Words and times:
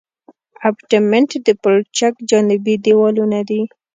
ابټمنټ 0.67 1.31
د 1.45 1.47
پلچک 1.61 2.13
جانبي 2.29 2.75
دیوالونه 2.85 3.39
دي 3.49 3.61